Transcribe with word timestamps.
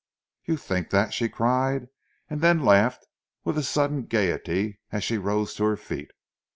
"You 0.45 0.57
think 0.57 0.89
that?" 0.89 1.13
she 1.13 1.29
cried, 1.29 1.87
and 2.27 2.41
then 2.41 2.65
laughed 2.65 3.05
with 3.43 3.63
sudden 3.63 4.07
gaiety 4.07 4.79
as 4.91 5.03
she 5.03 5.19
rose 5.19 5.53
to 5.53 5.65
her 5.65 5.77
feet. 5.77 6.09